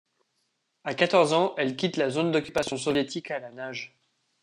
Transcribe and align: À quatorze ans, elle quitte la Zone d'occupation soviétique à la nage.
À 0.83 0.95
quatorze 0.95 1.31
ans, 1.33 1.53
elle 1.59 1.75
quitte 1.75 1.95
la 1.95 2.09
Zone 2.09 2.31
d'occupation 2.31 2.75
soviétique 2.75 3.29
à 3.29 3.37
la 3.37 3.51
nage. 3.51 3.95